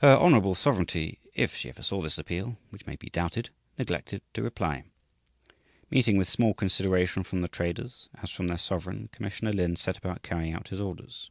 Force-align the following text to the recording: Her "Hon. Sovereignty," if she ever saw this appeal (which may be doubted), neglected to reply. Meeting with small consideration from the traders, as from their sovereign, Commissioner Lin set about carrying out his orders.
Her 0.00 0.16
"Hon. 0.16 0.56
Sovereignty," 0.56 1.20
if 1.32 1.54
she 1.54 1.68
ever 1.68 1.80
saw 1.80 2.00
this 2.00 2.18
appeal 2.18 2.58
(which 2.70 2.84
may 2.84 2.96
be 2.96 3.08
doubted), 3.10 3.50
neglected 3.78 4.20
to 4.34 4.42
reply. 4.42 4.82
Meeting 5.88 6.16
with 6.16 6.28
small 6.28 6.52
consideration 6.52 7.22
from 7.22 7.42
the 7.42 7.48
traders, 7.48 8.08
as 8.20 8.32
from 8.32 8.48
their 8.48 8.58
sovereign, 8.58 9.08
Commissioner 9.12 9.52
Lin 9.52 9.76
set 9.76 9.96
about 9.98 10.24
carrying 10.24 10.52
out 10.52 10.70
his 10.70 10.80
orders. 10.80 11.30